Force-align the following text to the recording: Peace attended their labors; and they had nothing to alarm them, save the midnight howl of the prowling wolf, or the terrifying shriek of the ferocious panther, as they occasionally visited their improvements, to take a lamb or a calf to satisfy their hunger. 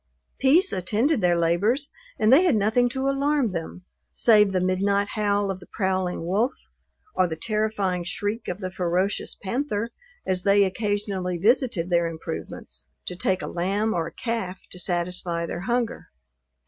Peace 0.39 0.73
attended 0.73 1.21
their 1.21 1.37
labors; 1.37 1.91
and 2.17 2.33
they 2.33 2.41
had 2.43 2.55
nothing 2.55 2.89
to 2.89 3.07
alarm 3.07 3.51
them, 3.51 3.83
save 4.15 4.51
the 4.51 4.59
midnight 4.59 5.09
howl 5.09 5.51
of 5.51 5.59
the 5.59 5.67
prowling 5.67 6.25
wolf, 6.25 6.53
or 7.13 7.27
the 7.27 7.35
terrifying 7.35 8.03
shriek 8.03 8.47
of 8.47 8.61
the 8.61 8.71
ferocious 8.71 9.35
panther, 9.43 9.91
as 10.25 10.41
they 10.41 10.63
occasionally 10.63 11.37
visited 11.37 11.91
their 11.91 12.07
improvements, 12.07 12.87
to 13.05 13.15
take 13.15 13.43
a 13.43 13.47
lamb 13.47 13.93
or 13.93 14.07
a 14.07 14.11
calf 14.11 14.57
to 14.71 14.79
satisfy 14.79 15.45
their 15.45 15.61
hunger. 15.69 16.09